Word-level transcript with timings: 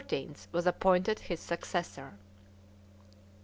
was 0.51 0.65
appointed 0.65 1.19
his 1.19 1.39
successor. 1.39 2.15